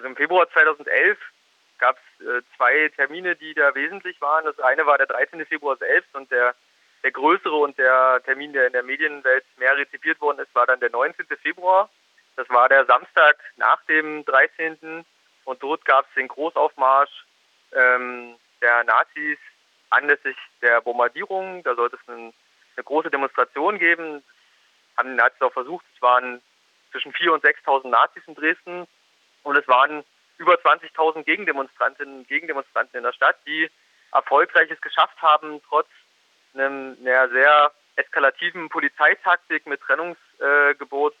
Also 0.00 0.08
im 0.08 0.16
Februar 0.16 0.48
2011 0.50 1.18
gab 1.76 1.98
es 1.98 2.26
äh, 2.26 2.40
zwei 2.56 2.88
Termine, 2.96 3.36
die 3.36 3.52
da 3.52 3.74
wesentlich 3.74 4.18
waren. 4.22 4.46
Das 4.46 4.58
eine 4.60 4.86
war 4.86 4.96
der 4.96 5.06
13. 5.06 5.44
Februar 5.44 5.76
selbst 5.76 6.14
und 6.14 6.30
der, 6.30 6.54
der 7.02 7.10
größere 7.10 7.54
und 7.54 7.76
der 7.76 8.22
Termin, 8.24 8.54
der 8.54 8.68
in 8.68 8.72
der 8.72 8.82
Medienwelt 8.82 9.44
mehr 9.58 9.76
rezipiert 9.76 10.18
worden 10.22 10.38
ist, 10.38 10.54
war 10.54 10.64
dann 10.64 10.80
der 10.80 10.88
19. 10.88 11.26
Februar. 11.42 11.90
Das 12.36 12.48
war 12.48 12.70
der 12.70 12.86
Samstag 12.86 13.40
nach 13.56 13.84
dem 13.90 14.24
13. 14.24 15.04
Und 15.44 15.62
dort 15.62 15.84
gab 15.84 16.06
es 16.08 16.14
den 16.14 16.28
Großaufmarsch 16.28 17.26
ähm, 17.72 18.36
der 18.62 18.84
Nazis 18.84 19.36
anlässlich 19.90 20.36
der 20.62 20.80
Bombardierung. 20.80 21.62
Da 21.62 21.74
sollte 21.74 21.98
es 22.02 22.08
einen, 22.08 22.32
eine 22.74 22.84
große 22.84 23.10
Demonstration 23.10 23.78
geben. 23.78 24.24
Das 24.96 25.04
haben 25.04 25.10
die 25.10 25.16
Nazis 25.16 25.42
auch 25.42 25.52
versucht. 25.52 25.84
Es 25.94 26.00
waren 26.00 26.40
zwischen 26.90 27.12
4.000 27.12 27.30
und 27.32 27.44
6.000 27.44 27.88
Nazis 27.88 28.22
in 28.26 28.34
Dresden. 28.34 28.86
Und 29.42 29.56
es 29.56 29.66
waren 29.68 30.04
über 30.38 30.54
20.000 30.54 31.24
Gegendemonstrantinnen 31.24 32.20
und 32.20 32.28
Gegendemonstranten 32.28 32.98
in 32.98 33.04
der 33.04 33.12
Stadt, 33.12 33.36
die 33.46 33.70
erfolgreiches 34.12 34.80
geschafft 34.80 35.20
haben, 35.20 35.60
trotz 35.68 35.88
einem, 36.54 36.96
einer 37.00 37.28
sehr 37.28 37.72
eskalativen 37.96 38.68
Polizeitaktik 38.68 39.66
mit 39.66 39.80
Trennungsgebot 39.82 41.14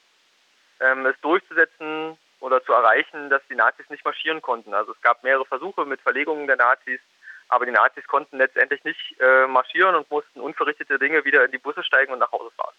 ähm, 0.80 1.06
es 1.06 1.20
durchzusetzen 1.20 2.16
oder 2.40 2.64
zu 2.64 2.72
erreichen, 2.72 3.28
dass 3.28 3.42
die 3.50 3.54
Nazis 3.54 3.88
nicht 3.90 4.04
marschieren 4.04 4.40
konnten. 4.40 4.72
Also 4.72 4.92
es 4.92 5.00
gab 5.02 5.22
mehrere 5.22 5.44
Versuche 5.44 5.84
mit 5.84 6.00
Verlegungen 6.00 6.46
der 6.46 6.56
Nazis, 6.56 7.00
aber 7.48 7.66
die 7.66 7.72
Nazis 7.72 8.06
konnten 8.06 8.38
letztendlich 8.38 8.82
nicht 8.84 9.20
äh, 9.20 9.46
marschieren 9.46 9.94
und 9.94 10.10
mussten 10.10 10.40
unverrichtete 10.40 10.98
Dinge 10.98 11.24
wieder 11.24 11.44
in 11.44 11.50
die 11.50 11.58
Busse 11.58 11.84
steigen 11.84 12.12
und 12.12 12.20
nach 12.20 12.32
Hause 12.32 12.50
fahren. 12.56 12.74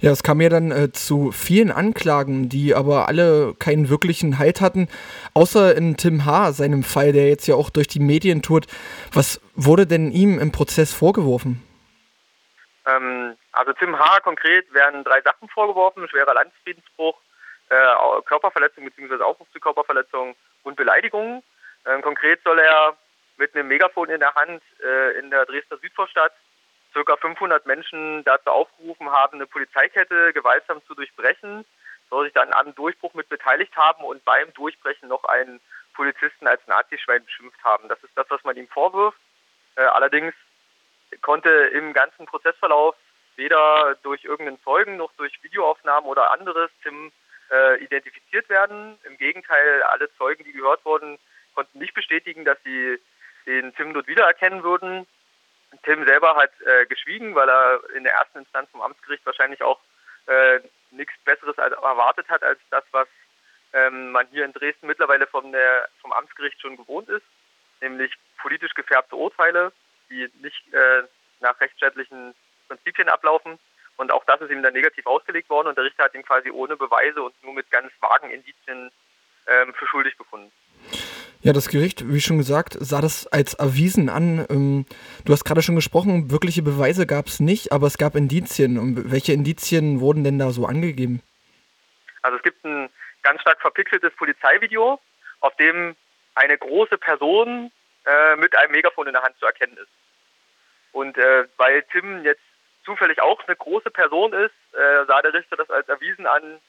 Ja, 0.00 0.10
es 0.10 0.22
kam 0.22 0.40
ja 0.40 0.48
dann 0.48 0.70
äh, 0.70 0.92
zu 0.92 1.32
vielen 1.32 1.70
Anklagen, 1.70 2.48
die 2.48 2.74
aber 2.74 3.08
alle 3.08 3.54
keinen 3.58 3.88
wirklichen 3.88 4.38
Halt 4.38 4.60
hatten, 4.60 4.88
außer 5.34 5.76
in 5.76 5.96
Tim 5.96 6.24
H., 6.24 6.52
seinem 6.52 6.82
Fall, 6.82 7.12
der 7.12 7.28
jetzt 7.28 7.46
ja 7.46 7.54
auch 7.54 7.70
durch 7.70 7.88
die 7.88 8.00
Medien 8.00 8.42
tourt. 8.42 8.66
Was 9.12 9.40
wurde 9.54 9.86
denn 9.86 10.10
ihm 10.10 10.38
im 10.38 10.52
Prozess 10.52 10.92
vorgeworfen? 10.92 11.62
Ähm, 12.86 13.36
also 13.52 13.72
Tim 13.72 13.98
H. 13.98 14.20
konkret 14.20 14.72
werden 14.72 15.04
drei 15.04 15.20
Sachen 15.22 15.48
vorgeworfen, 15.48 16.08
schwerer 16.08 16.34
Landesfriedensbruch, 16.34 17.18
äh, 17.68 18.22
Körperverletzung 18.26 18.84
bzw. 18.84 19.22
Aufruf 19.22 19.48
zu 19.52 19.60
Körperverletzung 19.60 20.34
und 20.62 20.76
Beleidigung. 20.76 21.42
Ähm, 21.86 22.02
konkret 22.02 22.40
soll 22.44 22.58
er 22.58 22.96
mit 23.36 23.54
einem 23.54 23.68
Megafon 23.68 24.10
in 24.10 24.20
der 24.20 24.34
Hand 24.34 24.62
äh, 24.84 25.18
in 25.18 25.30
der 25.30 25.46
Dresdner 25.46 25.78
Südvorstadt 25.78 26.32
circa 26.92 27.16
500 27.16 27.66
Menschen 27.66 28.24
dazu 28.24 28.50
aufgerufen 28.50 29.10
haben, 29.10 29.36
eine 29.36 29.46
Polizeikette 29.46 30.32
gewaltsam 30.32 30.80
zu 30.86 30.94
durchbrechen, 30.94 31.64
soll 32.08 32.24
sich 32.24 32.34
dann 32.34 32.52
am 32.52 32.74
Durchbruch 32.74 33.14
mit 33.14 33.28
beteiligt 33.28 33.76
haben 33.76 34.04
und 34.04 34.24
beim 34.24 34.52
Durchbrechen 34.54 35.08
noch 35.08 35.24
einen 35.24 35.60
Polizisten 35.94 36.46
als 36.46 36.66
Nazischwein 36.66 37.24
beschimpft 37.24 37.62
haben. 37.62 37.88
Das 37.88 38.02
ist 38.02 38.16
das, 38.16 38.26
was 38.30 38.42
man 38.44 38.56
ihm 38.56 38.68
vorwirft. 38.68 39.18
Äh, 39.76 39.82
allerdings 39.82 40.34
konnte 41.22 41.48
im 41.48 41.92
ganzen 41.92 42.26
Prozessverlauf 42.26 42.96
weder 43.36 43.96
durch 44.02 44.24
irgendeinen 44.24 44.62
Zeugen 44.62 44.96
noch 44.96 45.12
durch 45.16 45.42
Videoaufnahmen 45.42 46.08
oder 46.08 46.30
anderes 46.30 46.70
Tim 46.82 47.12
äh, 47.50 47.82
identifiziert 47.82 48.48
werden. 48.48 48.98
Im 49.04 49.16
Gegenteil, 49.16 49.82
alle 49.84 50.12
Zeugen, 50.16 50.44
die 50.44 50.52
gehört 50.52 50.84
wurden, 50.84 51.18
konnten 51.54 51.78
nicht 51.78 51.94
bestätigen, 51.94 52.44
dass 52.44 52.58
sie 52.64 52.98
den 53.46 53.74
Tim 53.74 53.94
dort 53.94 54.06
wiedererkennen 54.06 54.62
würden. 54.62 55.06
Tim 55.84 56.04
selber 56.06 56.36
hat 56.36 56.50
äh, 56.62 56.86
geschwiegen, 56.86 57.34
weil 57.34 57.48
er 57.48 57.80
in 57.94 58.04
der 58.04 58.14
ersten 58.14 58.38
Instanz 58.38 58.68
vom 58.70 58.82
Amtsgericht 58.82 59.24
wahrscheinlich 59.24 59.62
auch 59.62 59.80
äh, 60.26 60.60
nichts 60.90 61.14
Besseres 61.24 61.56
erwartet 61.58 62.28
hat 62.28 62.42
als 62.42 62.58
das, 62.70 62.84
was 62.90 63.08
ähm, 63.72 64.10
man 64.10 64.26
hier 64.28 64.44
in 64.44 64.52
Dresden 64.52 64.86
mittlerweile 64.86 65.26
vom, 65.26 65.52
der, 65.52 65.88
vom 66.00 66.12
Amtsgericht 66.12 66.60
schon 66.60 66.76
gewohnt 66.76 67.08
ist, 67.08 67.24
nämlich 67.80 68.12
politisch 68.38 68.74
gefärbte 68.74 69.16
Urteile, 69.16 69.72
die 70.10 70.28
nicht 70.40 70.74
äh, 70.74 71.02
nach 71.40 71.60
rechtsstaatlichen 71.60 72.34
Prinzipien 72.68 73.08
ablaufen. 73.08 73.58
Und 73.96 74.10
auch 74.12 74.24
das 74.24 74.40
ist 74.40 74.50
ihm 74.50 74.62
dann 74.62 74.72
negativ 74.72 75.06
ausgelegt 75.06 75.50
worden 75.50 75.68
und 75.68 75.76
der 75.76 75.84
Richter 75.84 76.04
hat 76.04 76.14
ihn 76.14 76.24
quasi 76.24 76.50
ohne 76.50 76.76
Beweise 76.76 77.22
und 77.22 77.34
nur 77.42 77.52
mit 77.52 77.70
ganz 77.70 77.92
vagen 78.00 78.30
Indizien 78.30 78.90
ähm, 79.46 79.74
für 79.74 79.86
schuldig 79.86 80.16
befunden. 80.16 80.50
Ja, 81.42 81.54
das 81.54 81.68
Gericht, 81.68 82.12
wie 82.12 82.20
schon 82.20 82.36
gesagt, 82.36 82.76
sah 82.78 83.00
das 83.00 83.26
als 83.26 83.54
erwiesen 83.54 84.10
an. 84.10 84.46
Ähm, 84.50 84.84
du 85.24 85.32
hast 85.32 85.44
gerade 85.44 85.62
schon 85.62 85.74
gesprochen, 85.74 86.30
wirkliche 86.30 86.60
Beweise 86.60 87.06
gab 87.06 87.28
es 87.28 87.40
nicht, 87.40 87.72
aber 87.72 87.86
es 87.86 87.96
gab 87.96 88.14
Indizien. 88.14 88.76
Und 88.76 89.10
welche 89.10 89.32
Indizien 89.32 90.00
wurden 90.00 90.22
denn 90.22 90.38
da 90.38 90.50
so 90.50 90.66
angegeben? 90.66 91.22
Also 92.20 92.36
es 92.36 92.42
gibt 92.42 92.62
ein 92.66 92.90
ganz 93.22 93.40
stark 93.40 93.58
verpixeltes 93.62 94.12
Polizeivideo, 94.16 95.00
auf 95.40 95.56
dem 95.56 95.96
eine 96.34 96.58
große 96.58 96.98
Person 96.98 97.72
äh, 98.04 98.36
mit 98.36 98.54
einem 98.54 98.72
Megafon 98.72 99.06
in 99.06 99.14
der 99.14 99.22
Hand 99.22 99.38
zu 99.38 99.46
erkennen 99.46 99.78
ist. 99.78 99.88
Und 100.92 101.16
äh, 101.16 101.44
weil 101.56 101.82
Tim 101.84 102.22
jetzt 102.22 102.42
zufällig 102.84 103.22
auch 103.22 103.42
eine 103.46 103.56
große 103.56 103.90
Person 103.90 104.34
ist, 104.34 104.52
äh, 104.72 105.06
sah 105.06 105.22
der 105.22 105.32
Richter 105.32 105.56
das 105.56 105.70
als 105.70 105.88
erwiesen 105.88 106.26
an, 106.26 106.60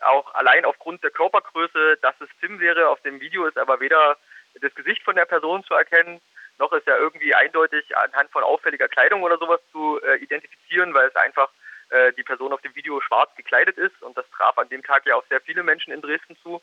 auch 0.00 0.34
allein 0.34 0.64
aufgrund 0.64 1.02
der 1.02 1.10
Körpergröße, 1.10 1.98
dass 2.02 2.14
es 2.20 2.28
Tim 2.40 2.60
wäre. 2.60 2.88
Auf 2.88 3.00
dem 3.02 3.20
Video 3.20 3.46
ist 3.46 3.58
aber 3.58 3.80
weder 3.80 4.16
das 4.60 4.74
Gesicht 4.74 5.02
von 5.02 5.16
der 5.16 5.24
Person 5.24 5.64
zu 5.64 5.74
erkennen, 5.74 6.20
noch 6.58 6.72
ist 6.72 6.88
er 6.88 6.98
irgendwie 6.98 7.34
eindeutig 7.34 7.96
anhand 7.96 8.30
von 8.30 8.42
auffälliger 8.42 8.88
Kleidung 8.88 9.22
oder 9.22 9.38
sowas 9.38 9.60
zu 9.70 10.00
äh, 10.02 10.16
identifizieren, 10.16 10.92
weil 10.92 11.08
es 11.08 11.16
einfach 11.16 11.50
äh, 11.90 12.12
die 12.14 12.24
Person 12.24 12.52
auf 12.52 12.60
dem 12.62 12.74
Video 12.74 13.00
schwarz 13.00 13.30
gekleidet 13.36 13.78
ist 13.78 14.02
und 14.02 14.16
das 14.16 14.28
traf 14.30 14.58
an 14.58 14.68
dem 14.68 14.82
Tag 14.82 15.06
ja 15.06 15.14
auch 15.14 15.24
sehr 15.28 15.40
viele 15.40 15.62
Menschen 15.62 15.92
in 15.92 16.02
Dresden 16.02 16.36
zu. 16.42 16.60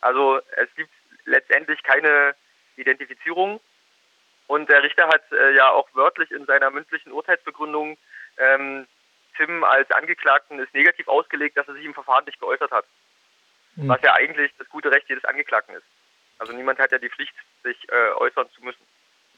Also 0.00 0.40
es 0.56 0.72
gibt 0.76 0.92
letztendlich 1.24 1.82
keine 1.82 2.34
Identifizierung 2.76 3.60
und 4.46 4.68
der 4.70 4.82
Richter 4.82 5.08
hat 5.08 5.22
äh, 5.32 5.54
ja 5.54 5.70
auch 5.70 5.88
wörtlich 5.94 6.30
in 6.30 6.46
seiner 6.46 6.70
mündlichen 6.70 7.12
Urteilsbegründung 7.12 7.98
ähm, 8.38 8.86
Tim 9.36 9.64
als 9.64 9.90
Angeklagten 9.90 10.58
ist 10.58 10.74
negativ 10.74 11.08
ausgelegt, 11.08 11.56
dass 11.56 11.68
er 11.68 11.74
sich 11.74 11.84
im 11.84 11.94
Verfahren 11.94 12.24
nicht 12.24 12.40
geäußert 12.40 12.70
hat. 12.70 12.84
Mhm. 13.76 13.88
Was 13.88 14.02
ja 14.02 14.14
eigentlich 14.14 14.52
das 14.58 14.68
gute 14.68 14.90
Recht 14.90 15.08
jedes 15.08 15.24
Angeklagten 15.24 15.74
ist. 15.74 15.86
Also 16.38 16.52
niemand 16.52 16.78
hat 16.78 16.92
ja 16.92 16.98
die 16.98 17.08
Pflicht, 17.08 17.34
sich 17.62 17.76
äh, 17.88 18.12
äußern 18.16 18.48
zu 18.54 18.64
müssen 18.64 18.82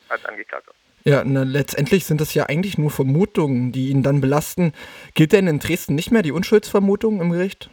als 0.08 0.24
Angeklagter. 0.24 0.72
Ja, 1.04 1.22
na, 1.22 1.42
letztendlich 1.42 2.06
sind 2.06 2.20
das 2.20 2.32
ja 2.32 2.46
eigentlich 2.46 2.78
nur 2.78 2.90
Vermutungen, 2.90 3.72
die 3.72 3.90
ihn 3.90 4.02
dann 4.02 4.22
belasten. 4.22 4.72
Gilt 5.14 5.32
denn 5.32 5.46
in 5.46 5.58
Dresden 5.58 5.94
nicht 5.94 6.10
mehr 6.10 6.22
die 6.22 6.32
Unschuldsvermutung 6.32 7.20
im 7.20 7.30
Gericht? 7.30 7.68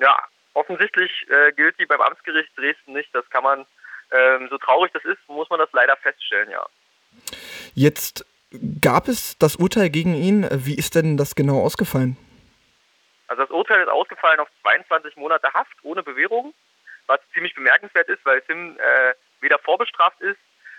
Ja, 0.00 0.18
offensichtlich 0.54 1.12
äh, 1.28 1.52
gilt 1.52 1.78
die 1.78 1.86
beim 1.86 2.00
Amtsgericht 2.00 2.50
Dresden 2.56 2.92
nicht. 2.92 3.14
Das 3.14 3.28
kann 3.30 3.44
man, 3.44 3.66
ähm, 4.10 4.48
so 4.50 4.58
traurig 4.58 4.90
das 4.92 5.04
ist, 5.04 5.18
muss 5.28 5.48
man 5.48 5.60
das 5.60 5.68
leider 5.72 5.96
feststellen, 5.96 6.50
ja. 6.50 6.66
Jetzt 7.74 8.26
Gab 8.80 9.08
es 9.08 9.36
das 9.38 9.56
Urteil 9.56 9.90
gegen 9.90 10.14
ihn? 10.14 10.46
Wie 10.50 10.76
ist 10.76 10.94
denn 10.94 11.16
das 11.16 11.34
genau 11.34 11.62
ausgefallen? 11.62 12.16
Also 13.26 13.42
das 13.42 13.50
Urteil 13.50 13.82
ist 13.82 13.88
ausgefallen 13.88 14.40
auf 14.40 14.48
22 14.62 15.16
Monate 15.16 15.52
Haft 15.52 15.76
ohne 15.82 16.02
Bewährung, 16.02 16.54
was 17.06 17.20
ziemlich 17.32 17.54
bemerkenswert 17.54 18.08
ist, 18.08 18.24
weil 18.24 18.42
Sim 18.46 18.76
äh, 18.78 19.14
weder 19.40 19.58
vorbestraft 19.58 20.20
ist, 20.20 20.38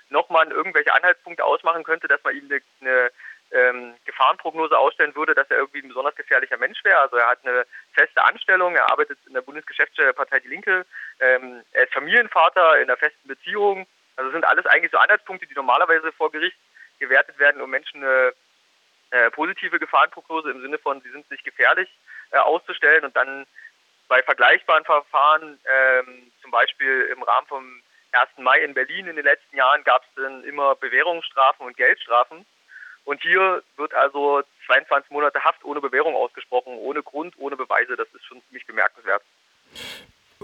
noch 0.09 0.29
man 0.29 0.51
irgendwelche 0.51 0.93
Anhaltspunkte 0.93 1.43
ausmachen 1.43 1.83
könnte, 1.83 2.07
dass 2.07 2.23
man 2.23 2.35
ihm 2.35 2.45
eine, 2.45 2.61
eine 2.81 3.11
ähm, 3.51 3.95
Gefahrenprognose 4.05 4.77
ausstellen 4.77 5.15
würde, 5.15 5.33
dass 5.33 5.49
er 5.49 5.57
irgendwie 5.57 5.81
ein 5.81 5.87
besonders 5.87 6.15
gefährlicher 6.15 6.57
Mensch 6.57 6.83
wäre. 6.83 6.99
Also 6.99 7.17
er 7.17 7.27
hat 7.27 7.39
eine 7.43 7.65
feste 7.93 8.23
Anstellung, 8.23 8.75
er 8.75 8.91
arbeitet 8.91 9.17
in 9.27 9.33
der 9.33 9.41
Bundesgeschäftsstelle 9.41 10.09
der 10.09 10.13
Partei 10.13 10.39
Die 10.39 10.47
Linke, 10.47 10.85
ähm, 11.19 11.61
er 11.71 11.83
ist 11.83 11.93
Familienvater 11.93 12.77
in 12.77 12.83
einer 12.83 12.97
festen 12.97 13.27
Beziehung. 13.27 13.87
Also 14.15 14.31
sind 14.31 14.45
alles 14.45 14.65
eigentlich 14.65 14.91
so 14.91 14.97
Anhaltspunkte, 14.97 15.45
die 15.45 15.55
normalerweise 15.55 16.11
vor 16.13 16.31
Gericht 16.31 16.57
gewertet 16.99 17.37
werden, 17.39 17.61
um 17.61 17.69
Menschen 17.69 18.03
eine 18.03 18.33
äh, 19.11 19.29
positive 19.31 19.79
Gefahrenprognose 19.79 20.51
im 20.51 20.61
Sinne 20.61 20.77
von, 20.77 21.01
sie 21.01 21.11
sind 21.11 21.29
nicht 21.29 21.43
gefährlich 21.43 21.89
äh, 22.31 22.37
auszustellen 22.37 23.05
und 23.05 23.15
dann 23.15 23.45
bei 24.07 24.21
vergleichbaren 24.21 24.85
Verfahren, 24.85 25.59
ähm, 25.65 26.31
zum 26.41 26.51
Beispiel 26.51 27.09
im 27.11 27.23
Rahmen 27.23 27.47
vom 27.47 27.81
1. 28.11 28.29
Mai 28.37 28.59
in 28.59 28.73
Berlin 28.73 29.07
in 29.07 29.15
den 29.15 29.25
letzten 29.25 29.57
Jahren, 29.57 29.83
gab 29.83 30.03
es 30.03 30.09
dann 30.15 30.43
immer 30.43 30.75
Bewährungsstrafen 30.75 31.65
und 31.65 31.75
Geldstrafen. 31.75 32.45
Und 33.03 33.21
hier 33.21 33.61
wird 33.77 33.93
also 33.93 34.41
22 34.65 35.11
Monate 35.11 35.43
Haft 35.43 35.63
ohne 35.63 35.81
Bewährung 35.81 36.15
ausgesprochen, 36.15 36.73
ohne 36.77 37.03
Grund, 37.03 37.35
ohne 37.37 37.55
Beweise. 37.55 37.95
Das 37.95 38.07
ist 38.13 38.25
schon 38.25 38.41
ziemlich 38.47 38.65
bemerkenswert. 38.65 39.21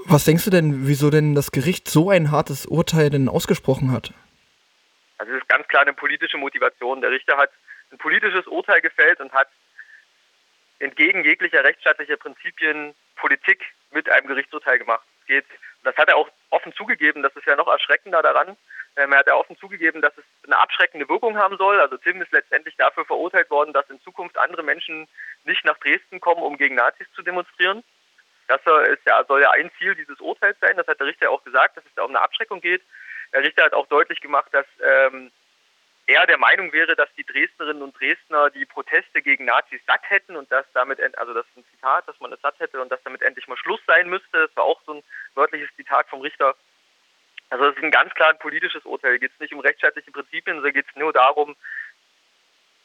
Was 0.06 0.26
denkst 0.26 0.46
du 0.46 0.52
denn, 0.52 0.88
wieso 0.88 1.10
denn 1.10 1.36
das 1.36 1.52
Gericht 1.52 1.88
so 1.88 2.10
ein 2.10 2.32
hartes 2.32 2.66
Urteil 2.66 3.10
denn 3.10 3.30
ausgesprochen 3.30 3.92
hat? 3.92 4.14
Also 5.18 5.34
es 5.34 5.48
klar 5.72 5.82
eine 5.82 5.94
politische 5.94 6.38
Motivation. 6.38 7.02
Der 7.02 7.10
Richter 7.10 7.38
hat 7.38 7.50
ein 7.92 7.98
politisches 7.98 8.46
Urteil 8.46 8.82
gefällt 8.82 9.20
und 9.20 9.34
hat 9.34 9.50
entgegen 10.80 11.24
jeglicher 11.24 11.64
rechtsstaatlicher 11.64 12.18
Prinzipien 12.18 12.94
Politik 13.16 13.64
mit 13.92 14.10
einem 14.10 14.28
Gerichtsurteil 14.28 14.80
gemacht. 14.80 15.06
Geht, 15.28 15.46
das 15.84 15.96
hat 15.96 16.10
er 16.10 16.18
auch 16.18 16.30
offen 16.50 16.74
zugegeben, 16.74 17.24
das 17.24 17.36
ist 17.36 17.46
ja 17.46 17.56
noch 17.56 17.68
erschreckender 17.68 18.22
daran. 18.22 18.58
Ähm, 18.98 19.14
er 19.14 19.20
hat 19.20 19.28
ja 19.28 19.36
offen 19.36 19.58
zugegeben, 19.58 20.02
dass 20.02 20.18
es 20.18 20.26
eine 20.44 20.58
abschreckende 20.58 21.08
Wirkung 21.08 21.38
haben 21.38 21.58
soll. 21.58 21.80
Also 21.80 21.98
Tim 21.98 22.22
ist 22.22 22.32
letztendlich 22.32 22.76
dafür 22.76 23.06
verurteilt 23.06 23.50
worden, 23.50 23.74
dass 23.74 23.90
in 23.90 24.02
Zukunft 24.02 24.38
andere 24.38 24.64
Menschen 24.64 25.08
nicht 25.46 25.64
nach 25.64 25.78
Dresden 25.78 26.20
kommen, 26.20 26.44
um 26.44 26.58
gegen 26.58 26.76
Nazis 26.76 27.08
zu 27.14 27.22
demonstrieren. 27.22 27.84
Das 28.48 28.60
ist 28.90 29.06
ja, 29.06 29.24
soll 29.26 29.42
ja 29.42 29.52
ein 29.52 29.72
Ziel 29.78 29.96
dieses 29.96 30.20
Urteils 30.20 30.58
sein. 30.60 30.76
Das 30.76 30.88
hat 30.88 31.00
der 31.00 31.08
Richter 31.08 31.30
auch 31.30 31.44
gesagt, 31.44 31.78
dass 31.78 31.86
es 31.86 31.96
da 31.96 32.04
um 32.04 32.10
eine 32.10 32.22
Abschreckung 32.22 32.60
geht. 32.60 32.82
Der 33.34 33.44
Richter 33.44 33.64
hat 33.64 33.74
auch 33.74 33.88
deutlich 33.88 34.20
gemacht, 34.20 34.50
dass 34.52 34.66
ähm, 34.84 35.32
er 36.12 36.28
der 36.28 36.38
Meinung 36.38 36.72
wäre, 36.74 36.96
dass 36.96 37.10
die 37.16 37.26
Dresdnerinnen 37.26 37.82
und 37.82 38.00
Dresdner 38.00 38.50
die 38.50 38.66
Proteste 38.66 39.22
gegen 39.22 39.46
Nazis 39.46 39.82
satt 39.88 40.02
hätten 40.10 40.36
und 40.36 40.52
dass 40.52 40.66
damit, 40.74 41.00
also 41.18 41.34
das 41.34 41.46
ist 41.48 41.58
ein 41.58 41.66
Zitat, 41.74 42.08
dass 42.08 42.20
man 42.20 42.34
es 42.34 42.42
satt 42.42 42.60
hätte 42.60 42.82
und 42.82 42.92
dass 42.92 43.02
damit 43.04 43.22
endlich 43.22 43.48
mal 43.48 43.58
Schluss 43.58 43.82
sein 43.88 44.10
müsste. 44.10 44.48
Das 44.48 44.56
war 44.56 44.64
auch 44.64 44.82
so 44.86 44.94
ein 44.96 45.04
wörtliches 45.36 45.70
Zitat 45.76 46.08
vom 46.10 46.22
Richter. 46.22 46.56
Also 47.50 47.66
es 47.66 47.76
ist 47.76 47.84
ein 47.84 47.92
ganz 47.92 48.14
klar 48.14 48.30
ein 48.30 48.40
politisches 48.40 48.86
Urteil. 48.86 49.20
Geht 49.20 49.32
es 49.34 49.40
nicht 49.40 49.54
um 49.54 49.60
rechtsstaatliche 49.60 50.12
Prinzipien, 50.12 50.58
sondern 50.58 50.74
geht 50.74 50.88
es 50.90 50.96
nur 50.96 51.14
darum, 51.14 51.56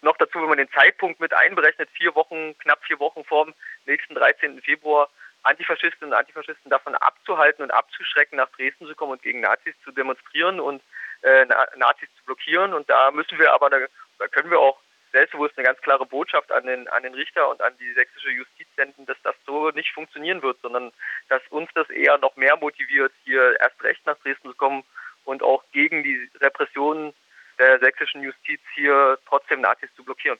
noch 0.02 0.16
dazu, 0.18 0.40
wenn 0.40 0.48
man 0.48 0.58
den 0.58 0.70
Zeitpunkt 0.70 1.20
mit 1.20 1.34
einberechnet, 1.34 1.88
vier 1.90 2.14
Wochen, 2.14 2.56
knapp 2.58 2.84
vier 2.84 2.98
Wochen 3.00 3.24
vor 3.24 3.46
dem 3.46 3.54
nächsten 3.86 4.14
13. 4.14 4.60
Februar, 4.62 5.08
Antifaschistinnen 5.42 6.12
und 6.12 6.18
Antifaschisten 6.18 6.70
davon 6.70 6.94
abzuhalten 6.94 7.62
und 7.62 7.70
abzuschrecken, 7.70 8.36
nach 8.36 8.50
Dresden 8.50 8.86
zu 8.86 8.94
kommen 8.94 9.12
und 9.12 9.22
gegen 9.22 9.40
Nazis 9.40 9.74
zu 9.84 9.92
demonstrieren 9.92 10.60
und 10.60 10.82
äh, 11.26 11.44
Nazis 11.76 12.08
zu 12.18 12.24
blockieren. 12.24 12.72
Und 12.72 12.88
da 12.88 13.10
müssen 13.10 13.38
wir 13.38 13.52
aber, 13.52 13.68
da, 13.68 13.78
da 14.18 14.28
können 14.28 14.50
wir 14.50 14.60
auch 14.60 14.78
selbstbewusst 15.12 15.56
eine 15.56 15.66
ganz 15.66 15.80
klare 15.80 16.06
Botschaft 16.06 16.52
an 16.52 16.66
den, 16.66 16.88
an 16.88 17.02
den 17.02 17.14
Richter 17.14 17.48
und 17.48 17.60
an 17.62 17.76
die 17.78 17.92
sächsische 17.94 18.30
Justiz 18.30 18.68
senden, 18.76 19.06
dass 19.06 19.16
das 19.22 19.34
so 19.46 19.70
nicht 19.70 19.92
funktionieren 19.92 20.42
wird, 20.42 20.60
sondern 20.60 20.92
dass 21.28 21.42
uns 21.48 21.70
das 21.74 21.88
eher 21.90 22.18
noch 22.18 22.36
mehr 22.36 22.56
motiviert, 22.56 23.12
hier 23.24 23.58
erst 23.60 23.82
recht 23.82 24.04
nach 24.06 24.18
Dresden 24.18 24.50
zu 24.50 24.56
kommen 24.56 24.84
und 25.24 25.42
auch 25.42 25.64
gegen 25.72 26.02
die 26.02 26.30
Repressionen 26.40 27.12
der 27.58 27.78
sächsischen 27.78 28.22
Justiz 28.22 28.60
hier 28.74 29.18
trotzdem 29.26 29.62
Nazis 29.62 29.88
zu 29.96 30.04
blockieren. 30.04 30.38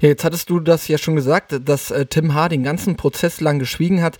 Ja, 0.00 0.08
jetzt 0.08 0.24
hattest 0.24 0.50
du 0.50 0.60
das 0.60 0.88
ja 0.88 0.98
schon 0.98 1.16
gesagt, 1.16 1.68
dass 1.68 1.90
äh, 1.90 2.06
Tim 2.06 2.34
H. 2.34 2.48
den 2.48 2.62
ganzen 2.62 2.96
Prozess 2.96 3.40
lang 3.40 3.58
geschwiegen 3.58 4.02
hat. 4.02 4.18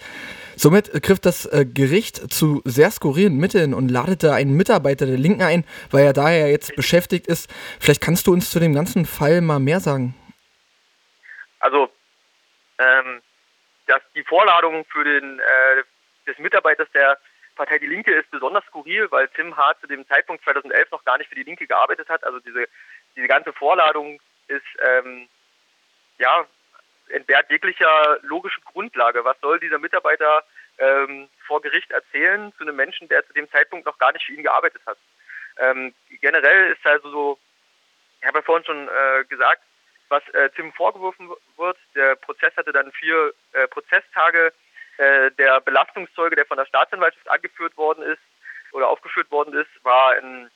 Somit 0.56 0.92
griff 1.02 1.18
das 1.20 1.46
äh, 1.46 1.64
Gericht 1.64 2.32
zu 2.32 2.62
sehr 2.64 2.90
skurrilen 2.90 3.36
Mitteln 3.36 3.74
und 3.74 3.90
ladete 3.90 4.32
einen 4.32 4.56
Mitarbeiter 4.56 5.06
der 5.06 5.16
Linken 5.18 5.42
ein, 5.42 5.64
weil 5.90 6.04
er 6.04 6.12
daher 6.12 6.50
jetzt 6.50 6.76
beschäftigt 6.76 7.26
ist. 7.26 7.50
Vielleicht 7.80 8.02
kannst 8.02 8.26
du 8.26 8.32
uns 8.32 8.50
zu 8.50 8.60
dem 8.60 8.74
ganzen 8.74 9.06
Fall 9.06 9.40
mal 9.40 9.58
mehr 9.58 9.80
sagen. 9.80 10.14
Also, 11.60 11.90
ähm, 12.78 13.22
dass 13.86 14.02
die 14.14 14.24
Vorladung 14.24 14.84
für 14.92 15.04
den 15.04 15.38
äh, 15.38 15.82
des 16.26 16.38
Mitarbeiters 16.38 16.88
der 16.94 17.18
Partei 17.54 17.78
Die 17.78 17.86
Linke 17.86 18.12
ist 18.14 18.30
besonders 18.30 18.64
skurril, 18.66 19.10
weil 19.10 19.28
Tim 19.28 19.56
H. 19.56 19.74
zu 19.80 19.86
dem 19.86 20.06
Zeitpunkt 20.08 20.42
2011 20.44 20.90
noch 20.90 21.04
gar 21.04 21.18
nicht 21.18 21.28
für 21.28 21.34
die 21.34 21.42
Linke 21.42 21.66
gearbeitet 21.66 22.08
hat. 22.08 22.24
Also 22.24 22.40
diese, 22.40 22.66
diese 23.16 23.28
ganze 23.28 23.52
Vorladung 23.52 24.20
ist 24.48 24.66
ähm, 24.80 25.28
ja 26.18 26.46
entbehrt 27.08 27.50
jeglicher 27.50 28.18
logischen 28.22 28.64
Grundlage. 28.64 29.24
Was 29.24 29.38
soll 29.40 29.60
dieser 29.60 29.78
Mitarbeiter 29.78 30.44
ähm, 30.78 31.28
vor 31.46 31.60
Gericht 31.60 31.90
erzählen 31.90 32.52
zu 32.56 32.64
einem 32.64 32.76
Menschen, 32.76 33.08
der 33.08 33.26
zu 33.26 33.32
dem 33.32 33.50
Zeitpunkt 33.50 33.86
noch 33.86 33.98
gar 33.98 34.12
nicht 34.12 34.24
für 34.24 34.32
ihn 34.32 34.42
gearbeitet 34.42 34.82
hat? 34.86 34.98
Ähm, 35.58 35.94
generell 36.20 36.72
ist 36.72 36.86
also 36.86 37.10
so, 37.10 37.38
ich 38.20 38.26
habe 38.26 38.38
ja 38.38 38.42
vorhin 38.42 38.64
schon 38.64 38.88
äh, 38.88 39.24
gesagt, 39.28 39.62
was 40.08 40.26
äh, 40.30 40.50
Tim 40.50 40.72
vorgeworfen 40.72 41.30
wird. 41.56 41.78
Der 41.94 42.14
Prozess 42.16 42.56
hatte 42.56 42.72
dann 42.72 42.92
vier 42.92 43.32
äh, 43.52 43.66
Prozesstage. 43.68 44.52
Äh, 44.98 45.30
der 45.32 45.60
Belastungszeuge, 45.60 46.36
der 46.36 46.46
von 46.46 46.58
der 46.58 46.66
Staatsanwaltschaft 46.66 47.28
angeführt 47.30 47.76
worden 47.76 48.02
ist 48.02 48.20
oder 48.72 48.88
aufgeführt 48.88 49.30
worden 49.30 49.54
ist, 49.54 49.84
war 49.84 50.12
ein 50.12 50.50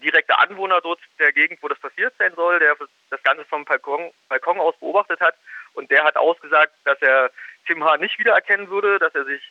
direkter 0.00 0.38
Anwohner 0.40 0.80
dort 0.80 1.00
der 1.18 1.32
Gegend, 1.32 1.62
wo 1.62 1.68
das 1.68 1.78
passiert 1.78 2.14
sein 2.18 2.32
soll, 2.34 2.58
der 2.58 2.76
das 3.10 3.22
Ganze 3.22 3.44
vom 3.44 3.64
Balkon, 3.64 4.12
Balkon 4.28 4.60
aus 4.60 4.76
beobachtet 4.78 5.20
hat 5.20 5.36
und 5.74 5.90
der 5.90 6.04
hat 6.04 6.16
ausgesagt, 6.16 6.72
dass 6.84 7.00
er 7.00 7.30
Tim 7.66 7.84
H. 7.84 7.96
nicht 7.98 8.18
wiedererkennen 8.18 8.68
würde, 8.68 8.98
dass 8.98 9.14
er 9.14 9.24
sich, 9.24 9.42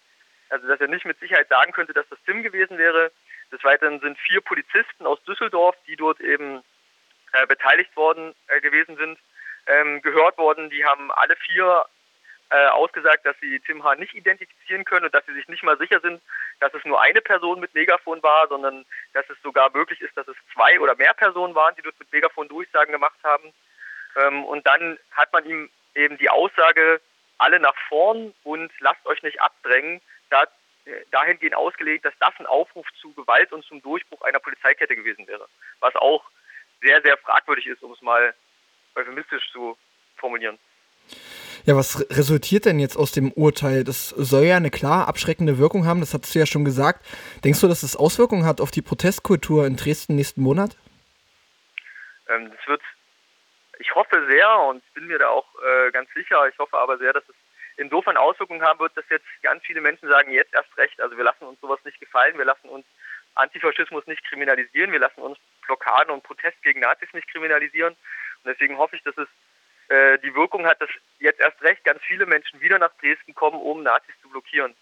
also 0.49 0.67
dass 0.67 0.81
er 0.81 0.87
nicht 0.87 1.05
mit 1.05 1.19
Sicherheit 1.19 1.47
sagen 1.47 1.71
könnte, 1.71 1.93
dass 1.93 2.07
das 2.09 2.19
Tim 2.25 2.43
gewesen 2.43 2.77
wäre. 2.77 3.11
Des 3.51 3.63
Weiteren 3.63 3.99
sind 3.99 4.17
vier 4.19 4.41
Polizisten 4.41 5.05
aus 5.05 5.23
Düsseldorf, 5.23 5.75
die 5.87 5.95
dort 5.95 6.19
eben 6.19 6.63
äh, 7.33 7.47
beteiligt 7.47 7.95
worden 7.95 8.35
äh, 8.47 8.61
gewesen 8.61 8.95
sind, 8.97 9.19
ähm, 9.67 10.01
gehört 10.01 10.37
worden. 10.37 10.69
Die 10.69 10.85
haben 10.85 11.11
alle 11.11 11.35
vier 11.35 11.85
äh, 12.51 12.67
ausgesagt, 12.67 13.25
dass 13.25 13.35
sie 13.39 13.59
Tim 13.59 13.83
H. 13.83 13.95
nicht 13.95 14.13
identifizieren 14.13 14.85
können 14.85 15.05
und 15.05 15.13
dass 15.13 15.25
sie 15.25 15.33
sich 15.33 15.47
nicht 15.47 15.63
mal 15.63 15.77
sicher 15.77 15.99
sind, 15.99 16.21
dass 16.59 16.73
es 16.73 16.83
nur 16.83 16.99
eine 17.01 17.21
Person 17.21 17.59
mit 17.59 17.73
Megafon 17.73 18.21
war, 18.23 18.47
sondern 18.47 18.85
dass 19.13 19.29
es 19.29 19.37
sogar 19.43 19.69
möglich 19.71 20.01
ist, 20.01 20.15
dass 20.17 20.27
es 20.27 20.35
zwei 20.53 20.79
oder 20.79 20.95
mehr 20.95 21.13
Personen 21.13 21.55
waren, 21.55 21.75
die 21.75 21.81
dort 21.81 21.99
mit 21.99 22.11
Megafon 22.11 22.47
Durchsagen 22.47 22.91
gemacht 22.91 23.19
haben. 23.23 23.53
Ähm, 24.15 24.43
und 24.45 24.65
dann 24.65 24.97
hat 25.11 25.31
man 25.31 25.45
ihm 25.45 25.69
eben 25.95 26.17
die 26.17 26.29
Aussage, 26.29 27.01
alle 27.37 27.59
nach 27.59 27.75
vorn 27.87 28.33
und 28.43 28.71
lasst 28.79 29.05
euch 29.05 29.21
nicht 29.23 29.41
abdrängen, 29.41 30.01
da, 30.29 30.43
äh, 30.85 30.91
dahingehend 31.11 31.55
ausgelegt, 31.55 32.05
dass 32.05 32.13
das 32.19 32.33
ein 32.39 32.45
Aufruf 32.45 32.87
zu 32.99 33.13
Gewalt 33.13 33.51
und 33.53 33.63
zum 33.65 33.81
Durchbruch 33.81 34.21
einer 34.23 34.39
Polizeikette 34.39 34.95
gewesen 34.95 35.27
wäre. 35.27 35.47
Was 35.79 35.95
auch 35.95 36.25
sehr, 36.81 37.01
sehr 37.01 37.17
fragwürdig 37.17 37.67
ist, 37.67 37.83
um 37.83 37.93
es 37.93 38.01
mal 38.01 38.33
euphemistisch 38.95 39.49
zu 39.51 39.77
formulieren. 40.17 40.59
Ja, 41.69 41.75
was 41.75 42.03
resultiert 42.09 42.65
denn 42.65 42.79
jetzt 42.79 42.97
aus 42.97 43.11
dem 43.11 43.31
Urteil? 43.31 43.83
Das 43.83 44.09
soll 44.09 44.45
ja 44.45 44.57
eine 44.57 44.71
klar 44.71 45.07
abschreckende 45.07 45.59
Wirkung 45.59 45.85
haben, 45.85 45.99
das 45.99 46.15
hast 46.15 46.33
du 46.33 46.39
ja 46.39 46.47
schon 46.47 46.65
gesagt. 46.65 47.05
Denkst 47.43 47.61
du, 47.61 47.67
dass 47.67 47.83
es 47.83 47.95
Auswirkungen 47.95 48.43
hat 48.43 48.59
auf 48.59 48.71
die 48.71 48.81
Protestkultur 48.81 49.67
in 49.67 49.75
Dresden 49.75 50.15
nächsten 50.15 50.41
Monat? 50.41 50.75
Ähm, 52.27 52.49
das 52.49 52.67
wird, 52.67 52.81
ich 53.77 53.93
hoffe 53.93 54.25
sehr 54.27 54.49
und 54.61 54.81
bin 54.95 55.05
mir 55.05 55.19
da 55.19 55.27
auch 55.27 55.45
äh, 55.61 55.91
ganz 55.91 56.11
sicher, 56.15 56.47
ich 56.51 56.57
hoffe 56.57 56.75
aber 56.75 56.97
sehr, 56.97 57.13
dass 57.13 57.29
es 57.29 57.35
insofern 57.77 58.17
Auswirkungen 58.17 58.63
haben 58.63 58.79
wird, 58.79 58.97
dass 58.97 59.05
jetzt 59.11 59.27
ganz 59.43 59.63
viele 59.63 59.81
Menschen 59.81 60.09
sagen, 60.09 60.31
jetzt 60.31 60.55
erst 60.55 60.75
recht, 60.75 60.99
also 60.99 61.15
wir 61.17 61.23
lassen 61.23 61.45
uns 61.45 61.61
sowas 61.61 61.79
nicht 61.85 61.99
gefallen, 61.99 62.35
wir 62.39 62.45
lassen 62.45 62.67
uns 62.67 62.87
Antifaschismus 63.35 64.07
nicht 64.07 64.25
kriminalisieren, 64.25 64.91
wir 64.91 64.99
lassen 65.01 65.21
uns 65.21 65.37
Blockaden 65.67 66.11
und 66.11 66.23
Protest 66.23 66.59
gegen 66.63 66.79
Nazis 66.79 67.13
nicht 67.13 67.27
kriminalisieren. 67.27 67.93
Und 67.93 68.45
deswegen 68.45 68.79
hoffe 68.79 68.95
ich, 68.95 69.03
dass 69.03 69.15
es 69.19 69.27
äh, 69.89 70.17
die 70.19 70.33
Wirkung 70.35 70.65
hat, 70.65 70.81
dass 70.81 70.89
jetzt 71.19 71.39
erst 71.39 71.61
recht 71.61 71.83
ganz 71.83 72.01
viele 72.03 72.25
Menschen 72.25 72.61
wieder 72.61 72.79
nach 72.79 72.93
Dresden 73.01 73.33
kommen, 73.35 73.59
um 73.59 73.83
Nazis 73.83 74.15
zu 74.21 74.29
blockieren. 74.29 74.75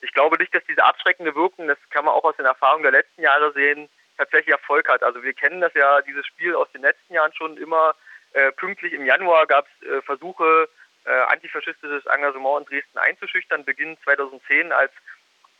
Ich 0.00 0.12
glaube 0.12 0.36
nicht, 0.38 0.54
dass 0.54 0.64
diese 0.64 0.84
abschreckende 0.84 1.34
Wirkung, 1.34 1.68
das 1.68 1.78
kann 1.90 2.04
man 2.04 2.14
auch 2.14 2.24
aus 2.24 2.36
den 2.36 2.46
Erfahrungen 2.46 2.82
der 2.82 2.92
letzten 2.92 3.22
Jahre 3.22 3.52
sehen, 3.52 3.88
tatsächlich 4.16 4.52
Erfolg 4.52 4.88
hat. 4.88 5.02
Also 5.02 5.22
wir 5.22 5.32
kennen 5.32 5.60
das 5.60 5.72
ja, 5.74 6.00
dieses 6.02 6.26
Spiel 6.26 6.54
aus 6.54 6.70
den 6.72 6.82
letzten 6.82 7.14
Jahren 7.14 7.32
schon 7.34 7.56
immer 7.56 7.94
äh, 8.32 8.52
pünktlich 8.52 8.92
im 8.92 9.06
Januar 9.06 9.46
gab 9.46 9.66
es 9.66 9.88
äh, 9.88 10.02
Versuche, 10.02 10.68
äh, 11.04 11.10
antifaschistisches 11.10 12.04
Engagement 12.06 12.60
in 12.60 12.76
Dresden 12.76 12.98
einzuschüchtern, 12.98 13.64
Beginn 13.64 13.96
2010, 14.04 14.72
als 14.72 14.92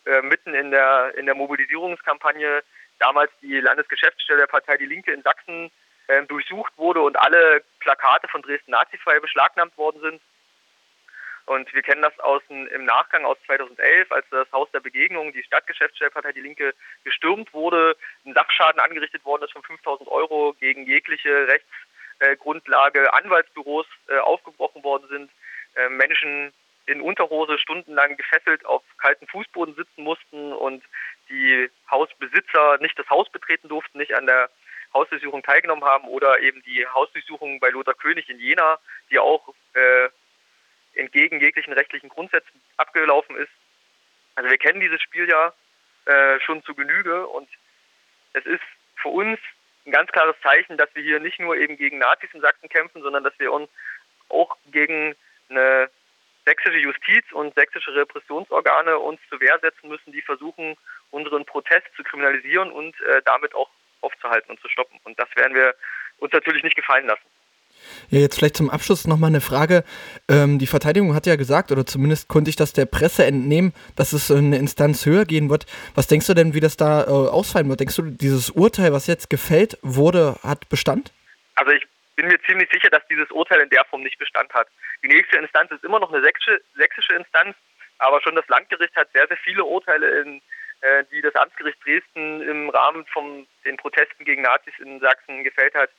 äh, 0.05 0.21
mitten 0.23 0.55
in 0.55 0.71
der, 0.71 1.15
in 1.17 1.27
der 1.27 1.35
Mobilisierungskampagne 1.35 2.63
damals 2.99 3.31
die 3.43 3.61
Landesgeschäftsstelle 3.61 4.41
der 4.41 4.47
Partei 4.47 4.77
Die 4.77 4.87
Linke 4.87 5.13
in 5.13 5.23
Sachsen 5.23 5.71
äh, 6.09 6.23
durchsucht 6.25 6.73
wurde 6.77 7.01
und 7.01 7.19
alle 7.19 7.63
Plakate 7.81 8.29
von 8.29 8.43
Dresden 8.43 8.73
nazifrei 8.73 9.21
beschlagnahmt 9.21 9.77
worden 9.77 10.01
sind. 10.01 10.21
Und 11.47 11.73
wir 11.73 11.83
kennen 11.83 12.03
das 12.03 12.19
aus 12.19 12.43
im 12.49 12.85
Nachgang 12.85 13.25
aus 13.25 13.39
2011, 13.47 14.11
als 14.11 14.27
das 14.31 14.51
Haus 14.51 14.69
der 14.73 14.81
Begegnung, 14.81 15.33
die 15.33 15.45
Stadtgeschäftsstellpartei 15.45 16.33
Die 16.33 16.41
Linke, 16.41 16.75
gestürmt 17.05 17.55
wurde, 17.55 17.97
ein 18.25 18.35
Sachschaden 18.35 18.81
angerichtet 18.81 19.25
worden 19.25 19.45
ist 19.45 19.53
von 19.53 19.63
5000 19.63 20.09
Euro 20.09 20.57
gegen 20.59 20.87
jegliche 20.87 21.47
Rechtsgrundlage, 22.21 23.13
Anwaltsbüros 23.15 23.87
äh, 24.09 24.19
aufgebrochen 24.19 24.83
worden 24.83 25.07
sind, 25.09 25.31
äh, 25.77 25.89
Menschen 25.89 26.53
in 26.87 27.01
Unterhose 27.01 27.59
stundenlang 27.59 28.17
gefesselt 28.17 28.65
auf 28.67 28.83
kalten 28.99 29.27
Fußboden 29.29 29.77
sitzen 29.77 30.03
mussten 30.03 30.53
und 30.53 30.83
die 31.29 31.71
Hausbesitzer 31.91 32.79
nicht 32.79 32.99
das 32.99 33.09
Haus 33.09 33.29
betreten 33.31 33.69
durften, 33.69 33.99
nicht 33.99 34.15
an 34.15 34.27
der 34.27 34.51
Hausdurchsuchung 34.97 35.43
teilgenommen 35.43 35.85
haben 35.85 36.09
oder 36.09 36.41
eben 36.41 36.63
die 36.63 36.87
Hausdurchsuchung 36.87 37.61
bei 37.61 37.69
Lothar 37.69 37.95
König 37.95 38.29
in 38.31 38.39
Jena, 38.39 38.79
die 39.11 39.19
auch 39.19 39.55
äh, 39.75 40.09
entgegen 40.95 41.41
jeglichen 41.41 41.73
rechtlichen 41.73 42.09
Grundsätzen 42.09 42.61
abgelaufen 42.79 43.37
ist. 43.37 43.53
Also 44.35 44.51
wir 44.51 44.59
kennen 44.59 44.81
dieses 44.81 45.01
Spiel 45.03 45.29
ja 45.29 45.53
äh, 46.07 46.41
schon 46.41 46.63
zu 46.65 46.75
Genüge 46.75 47.27
und 47.27 47.49
es 48.33 48.47
ist 48.47 48.63
für 48.97 49.09
uns 49.09 49.39
ein 49.87 49.93
ganz 49.93 50.11
klares 50.11 50.37
Zeichen, 50.43 50.77
dass 50.77 50.89
wir 50.95 51.03
hier 51.03 51.21
nicht 51.21 51.39
nur 51.39 51.57
eben 51.57 51.77
gegen 51.77 51.99
Nazis 51.99 52.31
in 52.33 52.41
Sachsen 52.41 52.69
kämpfen, 52.69 53.03
sondern 53.03 53.25
dass 53.25 53.39
wir 53.39 53.53
uns 53.53 53.69
auch 54.29 54.57
gegen 54.73 55.15
eine 55.49 55.91
sächsische 56.45 56.79
Justiz 56.79 57.25
und 57.33 57.55
sächsische 57.55 57.95
Repressionsorgane 57.95 58.99
uns 58.99 59.21
zur 59.29 59.41
Wehr 59.41 59.59
setzen 59.61 59.89
müssen, 59.89 60.13
die 60.13 60.23
versuchen, 60.23 60.77
unseren 61.11 61.45
Protest 61.45 61.87
zu 61.97 62.03
kriminalisieren 62.03 62.71
und 62.71 62.99
äh, 63.01 63.23
damit 63.25 63.55
auch 63.55 63.71
aufzuhalten 64.01 64.51
und 64.51 64.61
zu 64.61 64.69
stoppen. 64.69 64.99
Und 65.05 65.19
das 65.19 65.29
werden 65.37 65.55
wir 65.55 65.75
uns 66.19 66.33
natürlich 66.33 66.63
nicht 66.63 66.77
gefallen 66.77 67.07
lassen. 67.07 67.25
Ja, 68.11 68.21
jetzt 68.21 68.37
vielleicht 68.37 68.57
zum 68.57 68.71
Abschluss 68.71 69.07
nochmal 69.07 69.29
eine 69.29 69.41
Frage. 69.41 69.85
Ähm, 70.29 70.59
die 70.59 70.67
Verteidigung 70.67 71.15
hat 71.15 71.27
ja 71.27 71.37
gesagt, 71.37 71.73
oder 71.73 71.85
zumindest 71.85 72.29
konnte 72.29 72.51
ich 72.51 72.57
das 72.57 72.73
der 72.73 72.87
Presse 72.87 73.25
entnehmen, 73.27 73.75
dass 73.97 74.13
es 74.13 74.31
eine 74.31 74.57
Instanz 74.57 75.07
höher 75.07 75.25
gehen 75.25 75.51
wird. 75.51 75.67
Was 75.95 76.07
denkst 76.07 76.27
du 76.27 76.35
denn, 76.35 76.55
wie 76.55 76.61
das 76.61 76.77
da 76.77 77.03
äh, 77.03 77.07
ausfallen 77.07 77.69
wird? 77.69 77.81
Denkst 77.81 77.97
du, 77.97 78.03
dieses 78.03 78.51
Urteil, 78.51 78.93
was 78.93 79.07
jetzt 79.07 79.31
gefällt 79.31 79.79
wurde, 79.83 80.37
hat 80.43 80.69
Bestand? 80.69 81.13
Also 81.57 81.73
ich 81.73 81.87
bin 82.17 82.29
mir 82.29 82.41
ziemlich 82.43 82.69
sicher, 82.73 82.89
dass 82.91 83.07
dieses 83.09 83.31
Urteil 83.31 83.61
in 83.61 83.71
der 83.71 83.85
Form 83.85 84.03
nicht 84.03 84.19
Bestand 84.19 84.53
hat. 84.55 84.69
Die 85.03 85.09
nächste 85.09 85.37
Instanz 85.37 85.71
ist 85.71 85.85
immer 85.85 86.01
noch 86.01 86.13
eine 86.13 86.23
sächsische, 86.23 86.61
sächsische 86.77 87.15
Instanz, 87.15 87.55
Aber 87.99 88.21
schon 88.23 88.35
das 88.35 88.47
Landgericht 88.49 88.95
hat 88.97 89.09
sehr, 89.13 89.27
sehr 89.27 89.37
viele 89.39 89.65
Urteile, 89.65 90.21
in, 90.21 90.43
die 91.11 91.21
das 91.21 91.35
Amtsgericht 91.35 91.79
Dresden 91.85 92.43
im 92.43 92.71
Rahmen 92.71 93.07
von 93.07 93.47
den 93.65 93.77
Protesten 93.77 94.25
gegen 94.25 94.43
Nazis 94.43 94.75
in 94.79 95.01
Sachsen 95.01 95.45
gefällt 95.45 95.75
hat, 95.75 95.91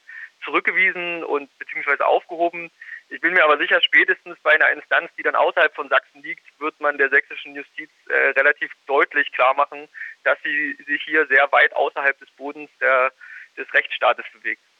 zurückgewiesen 0.43 1.23
und 1.23 1.49
beziehungsweise 1.57 2.05
aufgehoben. 2.05 2.71
Ich 3.09 3.21
bin 3.21 3.33
mir 3.33 3.43
aber 3.43 3.57
sicher, 3.57 3.81
spätestens 3.81 4.37
bei 4.43 4.51
einer 4.51 4.69
Instanz, 4.71 5.09
die 5.17 5.23
dann 5.23 5.35
außerhalb 5.35 5.73
von 5.73 5.87
Sachsen 5.89 6.21
liegt, 6.21 6.43
wird 6.59 6.79
man 6.79 6.97
der 6.97 7.09
sächsischen 7.09 7.55
Justiz 7.55 7.89
äh, 8.09 8.29
relativ 8.31 8.71
deutlich 8.85 9.31
klar 9.31 9.53
machen, 9.53 9.87
dass 10.23 10.37
sie 10.43 10.77
sich 10.85 11.01
hier 11.03 11.25
sehr 11.27 11.49
weit 11.51 11.73
außerhalb 11.73 12.19
des 12.19 12.29
Bodens 12.31 12.69
der, 12.81 13.13
des 13.57 13.73
Rechtsstaates 13.73 14.25
bewegt. 14.33 14.61